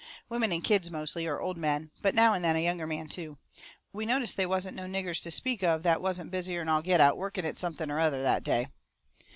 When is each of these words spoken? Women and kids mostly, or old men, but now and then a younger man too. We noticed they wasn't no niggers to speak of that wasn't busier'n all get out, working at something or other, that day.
Women 0.29 0.51
and 0.51 0.63
kids 0.63 0.89
mostly, 0.89 1.27
or 1.27 1.39
old 1.39 1.57
men, 1.57 1.91
but 2.01 2.15
now 2.15 2.33
and 2.33 2.43
then 2.43 2.55
a 2.55 2.63
younger 2.63 2.87
man 2.87 3.07
too. 3.07 3.37
We 3.93 4.03
noticed 4.07 4.35
they 4.35 4.47
wasn't 4.47 4.75
no 4.75 4.85
niggers 4.85 5.21
to 5.21 5.29
speak 5.29 5.61
of 5.61 5.83
that 5.83 6.01
wasn't 6.01 6.31
busier'n 6.31 6.67
all 6.69 6.81
get 6.81 6.99
out, 6.99 7.17
working 7.19 7.45
at 7.45 7.55
something 7.55 7.91
or 7.91 7.99
other, 7.99 8.23
that 8.23 8.43
day. 8.43 8.65